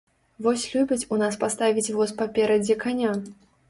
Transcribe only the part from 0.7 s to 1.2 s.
любяць